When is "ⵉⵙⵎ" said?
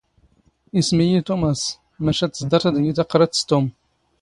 0.79-0.99